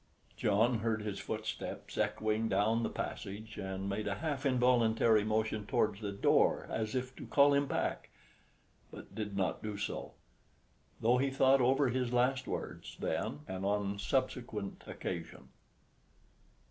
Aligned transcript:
John 0.35 0.79
heard 0.79 1.03
his 1.03 1.19
footsteps 1.19 1.95
echoing 1.95 2.49
down 2.49 2.81
the 2.81 2.89
passage 2.89 3.59
and 3.59 3.87
made 3.87 4.07
a 4.07 4.15
half 4.15 4.47
involuntary 4.47 5.23
motion 5.23 5.67
towards 5.67 6.01
the 6.01 6.11
door 6.11 6.65
as 6.71 6.95
if 6.95 7.15
to 7.17 7.27
call 7.27 7.53
him 7.53 7.67
back, 7.67 8.09
but 8.89 9.13
did 9.13 9.37
not 9.37 9.61
do 9.61 9.77
so, 9.77 10.13
though 11.01 11.19
he 11.19 11.29
thought 11.29 11.61
over 11.61 11.89
his 11.89 12.11
last 12.11 12.47
words 12.47 12.97
then 12.99 13.41
and 13.47 13.63
on 13.63 13.93
a 13.93 13.99
subsequent 13.99 14.81
occasion. 14.87 15.49